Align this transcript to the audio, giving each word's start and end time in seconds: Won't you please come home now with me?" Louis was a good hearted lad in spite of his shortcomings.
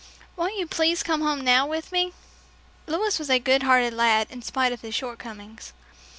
Won't 0.35 0.55
you 0.57 0.65
please 0.65 1.03
come 1.03 1.21
home 1.21 1.41
now 1.41 1.67
with 1.67 1.91
me?" 1.91 2.11
Louis 2.87 3.19
was 3.19 3.29
a 3.29 3.37
good 3.37 3.61
hearted 3.61 3.93
lad 3.93 4.29
in 4.31 4.41
spite 4.41 4.71
of 4.71 4.81
his 4.81 4.95
shortcomings. 4.95 5.73